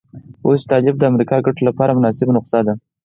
اوس 0.45 0.59
چې 0.63 0.69
طالب 0.71 0.95
د 0.97 1.03
امریکا 1.11 1.37
ګټو 1.45 1.61
لپاره 1.69 1.95
مناسبه 1.97 2.31
نسخه 2.35 2.59
ده. 2.67 2.73